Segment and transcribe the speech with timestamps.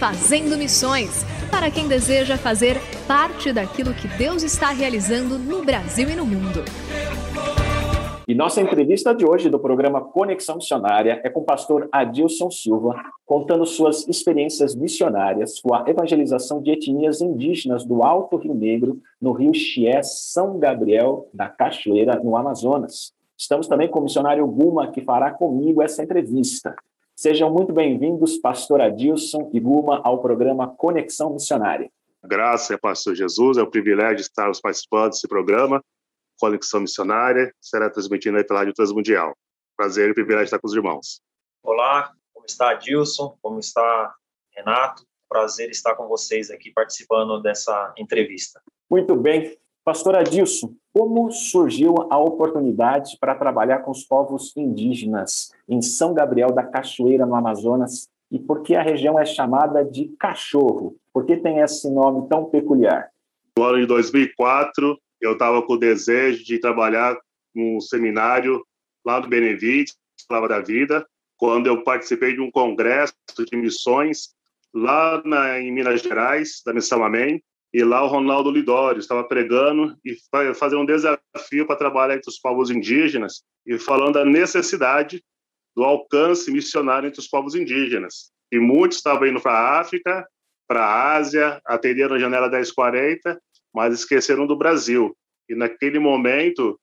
[0.00, 6.16] Fazendo Missões para quem deseja fazer parte daquilo que Deus está realizando no Brasil e
[6.16, 6.64] no mundo.
[8.26, 12.94] E nossa entrevista de hoje do programa Conexão Missionária é com o pastor Adilson Silva,
[13.26, 19.32] contando suas experiências missionárias com a evangelização de etnias indígenas do Alto Rio Negro, no
[19.32, 23.12] Rio Chié, São Gabriel da Cachoeira, no Amazonas.
[23.36, 26.74] Estamos também com o missionário Guma, que fará comigo essa entrevista.
[27.20, 31.92] Sejam muito bem-vindos, pastor Adilson e Guma, ao programa Conexão Missionária.
[32.24, 35.84] Graças a pastor Jesus, é um privilégio estarmos participando desse programa,
[36.40, 39.36] Conexão Missionária, será transmitido aí pela Rádio Transmundial.
[39.76, 41.20] Prazer e privilégio estar com os irmãos.
[41.62, 43.36] Olá, como está Adilson?
[43.42, 44.14] Como está
[44.56, 45.04] Renato?
[45.28, 48.62] Prazer estar com vocês aqui participando dessa entrevista.
[48.90, 49.58] Muito bem.
[49.84, 56.52] Pastor Adilson, como surgiu a oportunidade para trabalhar com os povos indígenas em São Gabriel
[56.52, 60.96] da Cachoeira, no Amazonas, e por que a região é chamada de Cachorro?
[61.12, 63.08] Por que tem esse nome tão peculiar?
[63.56, 67.16] No ano de 2004, eu estava com o desejo de trabalhar
[67.54, 68.64] num seminário
[69.04, 69.96] lá do Benevides,
[70.28, 73.14] Palavra da Vida, quando eu participei de um congresso
[73.50, 74.28] de missões
[74.72, 77.42] lá na, em Minas Gerais, da Missão Amém,
[77.72, 80.16] e lá o Ronaldo Lidório estava pregando e
[80.54, 85.22] fazer um desafio para trabalhar entre os povos indígenas e falando da necessidade
[85.76, 88.32] do alcance missionário entre os povos indígenas.
[88.50, 90.26] E muitos estavam indo para a África,
[90.66, 93.40] para a Ásia, atenderam a janela 1040,
[93.72, 95.16] mas esqueceram do Brasil.
[95.48, 96.78] E naquele momento,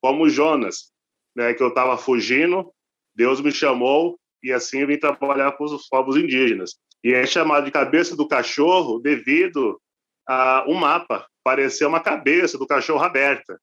[0.00, 0.90] como Jonas,
[1.36, 2.72] né, que eu estava fugindo,
[3.14, 6.74] Deus me chamou e assim eu vim trabalhar com os povos indígenas.
[7.04, 9.80] E é chamado de cabeça do cachorro devido
[10.28, 13.58] uh, um mapa, parecia uma cabeça do cachorro aberta.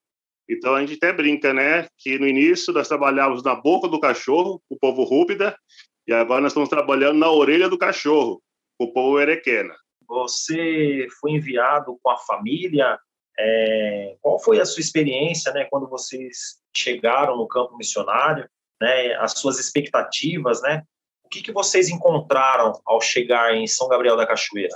[0.49, 4.61] Então a gente até brinca, né, que no início nós trabalhávamos na boca do cachorro,
[4.67, 5.55] o povo rúpida,
[6.07, 8.41] e agora nós estamos trabalhando na orelha do cachorro,
[8.79, 9.75] o povo erequena.
[10.07, 12.97] Você foi enviado com a família.
[13.37, 18.49] É, qual foi a sua experiência, né, quando vocês chegaram no campo missionário,
[18.81, 20.83] né, as suas expectativas, né?
[21.23, 24.75] O que, que vocês encontraram ao chegar em São Gabriel da Cachoeira?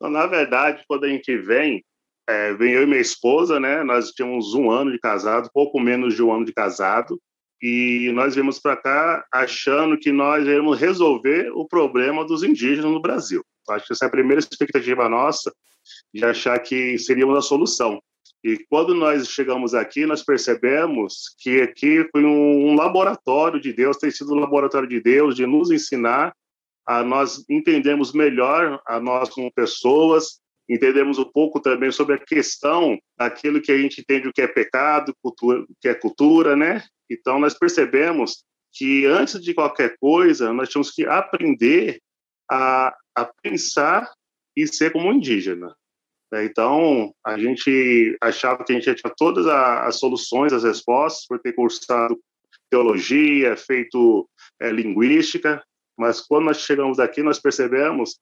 [0.00, 1.84] Então, na verdade, quando a gente vem,
[2.26, 3.84] é, vem eu e minha esposa, né?
[3.84, 7.20] Nós tínhamos um ano de casado, pouco menos de um ano de casado,
[7.62, 13.02] e nós viemos para cá achando que nós íamos resolver o problema dos indígenas no
[13.02, 13.44] Brasil.
[13.68, 15.52] Acho que essa é a primeira expectativa nossa,
[16.14, 18.02] de achar que seríamos a solução.
[18.42, 23.98] E quando nós chegamos aqui, nós percebemos que aqui foi um, um laboratório de Deus,
[23.98, 26.34] tem sido um laboratório de Deus de nos ensinar
[26.90, 32.98] a nós entendemos melhor a nós como pessoas, entendemos um pouco também sobre a questão
[33.16, 36.82] daquilo que a gente entende o que é pecado, cultura, o que é cultura, né?
[37.08, 38.42] Então nós percebemos
[38.72, 42.00] que antes de qualquer coisa nós tínhamos que aprender
[42.50, 44.12] a, a pensar
[44.56, 45.72] e ser como indígena.
[46.32, 46.44] Né?
[46.44, 51.38] Então a gente achava que a gente já tinha todas as soluções, as respostas, por
[51.38, 52.18] ter cursado
[52.68, 54.28] teologia, feito
[54.60, 55.62] é, linguística,
[56.00, 58.18] mas quando nós chegamos aqui, nós percebemos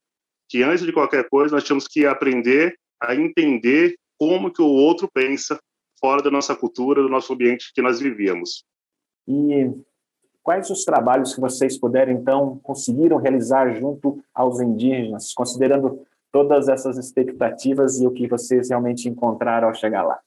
[0.49, 5.09] que antes de qualquer coisa, nós tínhamos que aprender a entender como que o outro
[5.15, 5.61] pensa
[6.01, 8.65] fora da nossa cultura, do nosso ambiente que nós vivíamos.
[9.29, 9.71] E
[10.43, 16.99] quais os trabalhos que vocês puderam, então, conseguiram realizar junto aos indígenas, considerando todas essas
[16.99, 20.19] expectativas e o que vocês realmente encontraram ao chegar lá?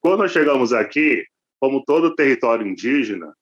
[0.00, 1.26] Quando nós chegamos aqui,
[1.60, 3.34] como todo território indígena,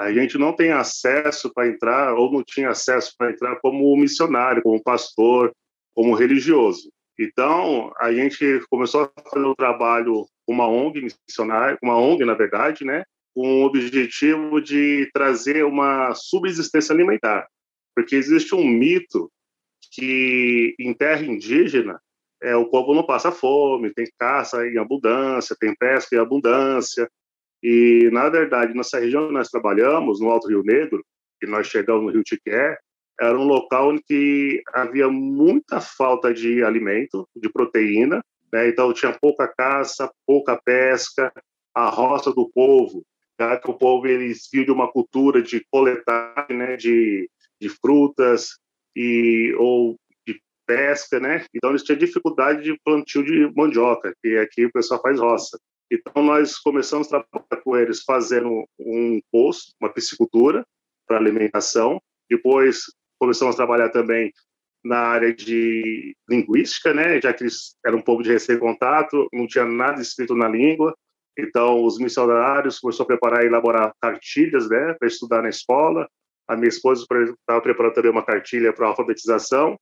[0.00, 4.62] a gente não tem acesso para entrar, ou não tinha acesso para entrar como missionário,
[4.62, 5.52] como pastor,
[5.94, 6.90] como religioso.
[7.18, 12.24] Então, a gente começou a fazer o um trabalho com uma ONG missionária, uma ONG,
[12.24, 13.04] na verdade, né,
[13.34, 17.46] com o objetivo de trazer uma subsistência alimentar.
[17.94, 19.30] Porque existe um mito
[19.92, 22.00] que em terra indígena
[22.42, 27.06] é, o povo não passa fome, tem caça em abundância, tem pesca em abundância,
[27.62, 31.04] e, na verdade, nessa região que nós trabalhamos, no Alto Rio Negro,
[31.40, 32.78] que nós chegamos no Rio Tiqué,
[33.20, 38.68] era um local que havia muita falta de alimento, de proteína, né?
[38.68, 41.32] então tinha pouca caça, pouca pesca,
[41.74, 43.04] a roça do povo,
[43.38, 47.28] já que o povo eles de uma cultura de coletar, né, de,
[47.60, 48.58] de frutas
[48.96, 49.96] e ou
[50.26, 51.44] de pesca, né?
[51.54, 55.58] Então eles tinham dificuldade de plantio de mandioca, que aqui o pessoal faz roça.
[55.90, 60.64] Então, nós começamos a trabalhar com eles fazendo um poço, uma piscicultura
[61.06, 62.00] para alimentação.
[62.30, 62.84] Depois,
[63.18, 64.32] começamos a trabalhar também
[64.84, 67.20] na área de linguística, né?
[67.20, 70.96] já que eles eram um povo de recém-contato, não tinha nada escrito na língua.
[71.36, 76.08] Então, os missionários começaram a preparar e elaborar cartilhas né, para estudar na escola.
[76.48, 79.78] A minha esposa estava preparando também uma cartilha para alfabetização.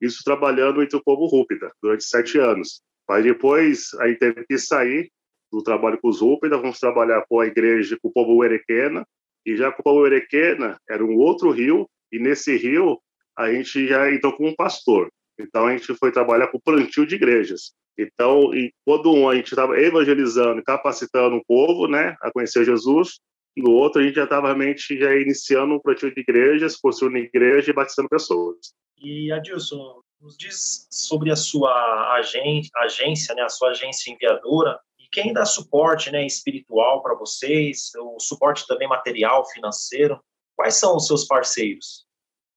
[0.00, 2.80] Isso trabalhando entre o povo Rúpida durante sete anos.
[3.08, 5.10] Mas depois, aí teve que sair
[5.50, 9.06] do trabalho com os Rúpida, vamos trabalhar com a igreja, com o povo Erequena,
[9.46, 13.00] e já com o povo Erequena era um outro rio, e nesse rio
[13.36, 15.10] a gente já entrou com um pastor.
[15.38, 17.72] Então a gente foi trabalhar com o plantio de igrejas.
[17.96, 18.50] Então,
[18.84, 23.18] quando um a gente estava evangelizando, capacitando o povo, né, a conhecer Jesus,
[23.56, 27.70] no outro a gente já estava realmente já iniciando um plantio de igrejas, construindo igreja
[27.70, 28.56] e batizando pessoas.
[29.00, 34.78] E Adilson, nos diz sobre a sua agência, né, a sua agência enviadora,
[35.10, 40.20] quem dá suporte né, espiritual para vocês, o suporte também material, financeiro?
[40.56, 42.06] Quais são os seus parceiros?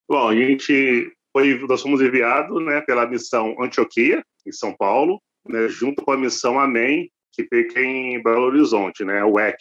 [0.09, 5.67] Bom, a gente foi, nós fomos enviados né, pela missão Antioquia, em São Paulo, né,
[5.69, 9.57] junto com a missão Amém, que fica em Belo Horizonte, né, o EC,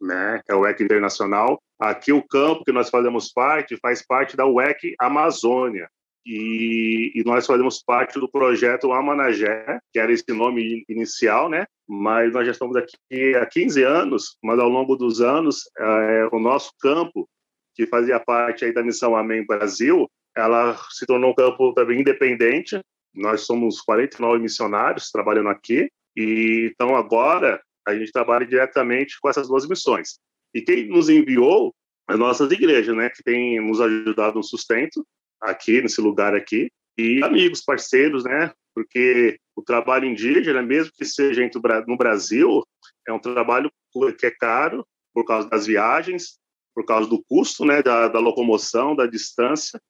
[0.00, 1.60] né, é o EC Internacional.
[1.78, 5.88] Aqui o campo que nós fazemos parte faz parte da UEC Amazônia,
[6.26, 11.66] e, e, nós fazemos parte do projeto Amanagé, que era esse nome inicial, né?
[11.86, 16.38] Mas nós já estamos aqui há 15 anos, mas ao longo dos anos, é, o
[16.38, 17.28] nosso campo,
[17.74, 22.80] que fazia parte aí da missão Amém Brasil, ela se tornou um campo também independente.
[23.14, 29.46] Nós somos 49 missionários trabalhando aqui, e então agora a gente trabalha diretamente com essas
[29.46, 30.18] duas missões.
[30.54, 31.74] E quem nos enviou
[32.06, 35.04] as nossas igrejas, né, que tem nos ajudado no sustento,
[35.44, 38.52] aqui, nesse lugar aqui, e amigos, parceiros, né?
[38.74, 41.48] Porque o trabalho indígena, mesmo que seja
[41.86, 42.62] no Brasil,
[43.06, 43.70] é um trabalho
[44.18, 46.38] que é caro por causa das viagens,
[46.74, 49.80] por causa do custo, né, da, da locomoção, da distância,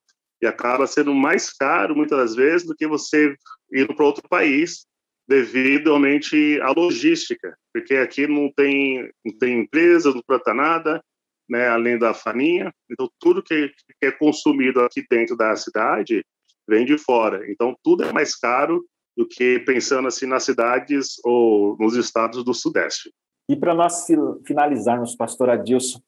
[0.43, 3.35] e acaba sendo mais caro muitas das vezes do que você
[3.73, 4.87] ir para outro país,
[5.27, 11.03] devido realmente à logística, porque aqui não tem não tem empresa, não planta nada,
[11.49, 12.73] né, além da farinha.
[12.91, 13.71] Então, tudo que,
[14.03, 16.25] é consumido aqui dentro da cidade
[16.67, 17.51] vem de fora.
[17.51, 18.85] Então, tudo é mais caro
[19.17, 23.13] do que pensando assim nas cidades ou nos estados do Sudeste.
[23.49, 24.07] E para nós
[24.45, 26.01] finalizarmos, pastor Adilson,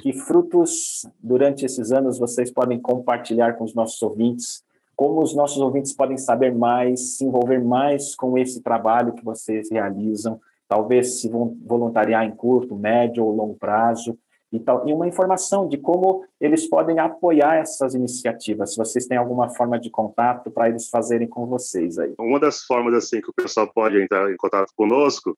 [0.00, 4.62] que frutos durante esses anos vocês podem compartilhar com os nossos ouvintes?
[4.96, 9.70] Como os nossos ouvintes podem saber mais, se envolver mais com esse trabalho que vocês
[9.70, 10.40] realizam?
[10.68, 14.18] Talvez se voluntariar em curto, médio ou longo prazo
[14.52, 19.48] e, e uma informação de como eles podem apoiar essas iniciativas, se vocês têm alguma
[19.50, 22.14] forma de contato para eles fazerem com vocês aí.
[22.18, 25.36] Uma das formas assim que o pessoal pode entrar em contato conosco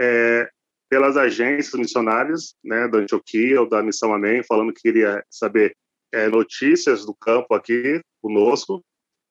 [0.00, 0.48] é
[0.88, 5.76] pelas agências missionárias, né, da Antioquia ou da Missão Amém, falando que queria saber
[6.12, 8.82] é, notícias do campo aqui conosco,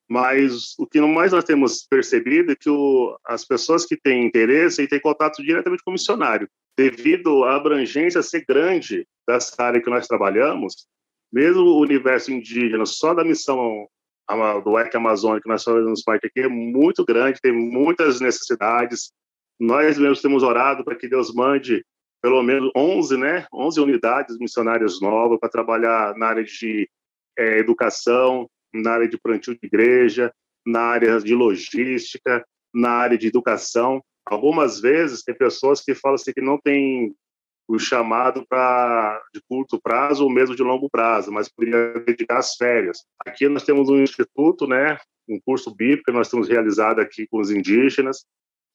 [0.10, 4.88] mas o que mais nós temos percebido é que o, as pessoas que têm interesse
[4.88, 10.08] têm contato diretamente com o missionário, devido à abrangência ser grande dessa área que nós
[10.08, 10.88] trabalhamos,
[11.32, 13.88] mesmo o universo indígena, só da missão
[14.64, 19.12] do EC Amazônia, que nós fazemos parte aqui, é muito grande, tem muitas necessidades.
[19.60, 21.84] Nós mesmos temos orado para que Deus mande
[22.22, 26.90] pelo menos 11, né, 11 unidades missionárias novas para trabalhar na área de
[27.38, 30.34] é, educação, na área de plantio de igreja,
[30.66, 34.04] na área de logística, na área de educação.
[34.30, 37.16] Algumas vezes tem pessoas que falam assim que não tem
[37.68, 42.56] o chamado para de curto prazo ou mesmo de longo prazo, mas poderia dedicar as
[42.56, 43.06] férias.
[43.26, 47.40] Aqui nós temos um instituto, né, um curso bíblico que nós temos realizado aqui com
[47.40, 48.26] os indígenas,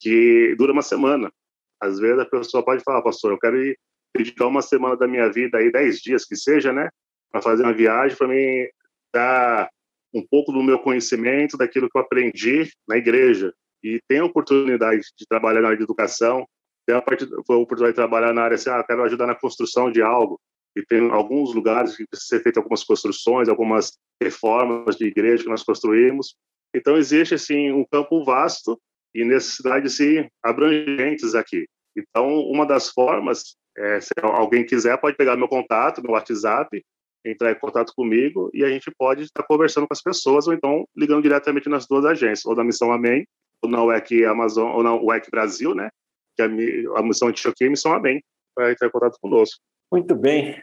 [0.01, 1.33] que dura uma semana.
[1.81, 3.79] Às vezes a pessoa pode falar, pastor, eu quero ir
[4.15, 6.91] dedicar uma semana da minha vida aí, dez dias que seja, né,
[7.31, 8.67] para fazer uma viagem para mim
[9.13, 9.71] dar
[10.15, 13.55] um pouco do meu conhecimento, daquilo que eu aprendi na igreja.
[13.83, 16.47] E tem a oportunidade de trabalhar na área de educação,
[16.87, 19.91] tem a, parte, a oportunidade de trabalhar na área assim, ah, quero ajudar na construção
[19.91, 20.41] de algo.
[20.77, 25.49] E tem alguns lugares que precisa ser feito algumas construções, algumas reformas de igreja que
[25.49, 26.35] nós construímos.
[26.75, 28.81] Então existe assim um campo vasto
[29.15, 31.67] e necessidades assim, abrangentes aqui.
[31.97, 36.83] Então uma das formas, é, se alguém quiser pode pegar meu contato no WhatsApp,
[37.25, 40.87] entrar em contato comigo e a gente pode estar conversando com as pessoas ou então
[40.97, 43.27] ligando diretamente nas duas agências, ou da Missão Amém,
[43.69, 45.91] na UEC Amazon, ou na UEC Brasil, né?
[46.37, 48.23] Que é a, a Missão Antioquia e a Amém,
[48.55, 49.61] para entrar em contato conosco.
[49.91, 50.61] Muito bem.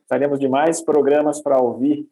[0.00, 2.06] Estaremos de mais programas para ouvir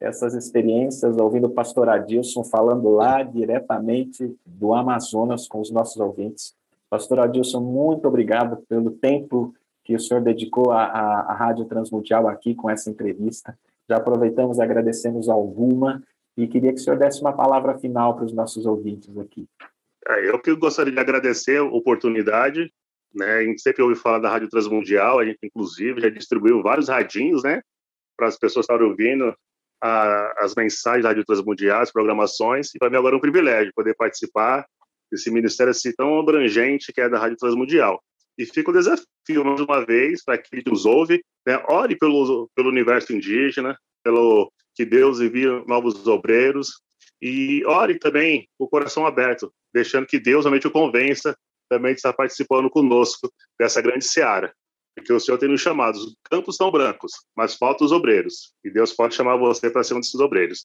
[0.00, 6.54] essas experiências, ouvindo o pastor Adilson falando lá diretamente do Amazonas com os nossos ouvintes.
[6.90, 12.28] Pastor Adilson, muito obrigado pelo tempo que o senhor dedicou à, à, à Rádio Transmundial
[12.28, 13.56] aqui com essa entrevista.
[13.88, 16.02] Já aproveitamos e agradecemos alguma
[16.36, 19.46] e queria que o senhor desse uma palavra final para os nossos ouvintes aqui.
[20.08, 22.70] É, eu que gostaria de agradecer a oportunidade,
[23.14, 23.36] né?
[23.36, 27.42] A gente sempre ouve falar da Rádio Transmundial, a gente inclusive já distribuiu vários radinhos,
[27.42, 27.62] né?
[28.16, 29.34] Para as pessoas estarem ouvindo
[29.82, 33.72] a, as mensagens da Rádio Transmundial, as programações, e para mim agora é um privilégio
[33.74, 34.66] poder participar
[35.10, 38.02] desse ministério assim tão abrangente que é da Rádio Transmundial.
[38.36, 41.62] E fica o desafio, mais uma vez, para quem nos ouve, né?
[41.68, 46.80] ore pelo, pelo universo indígena, pelo que Deus envie novos obreiros,
[47.22, 51.36] e ore também o coração aberto, deixando que Deus realmente o convença
[51.68, 54.54] também de estar participando conosco dessa grande seara.
[54.96, 58.54] Porque o Senhor tem nos chamado, os campos estão brancos, mas faltam os obreiros.
[58.64, 60.64] E Deus pode chamar você para ser um desses obreiros.